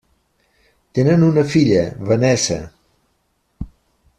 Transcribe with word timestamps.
Tenen 0.99 1.25
una 1.27 1.43
filla, 1.51 1.83
Vanessa. 2.13 2.59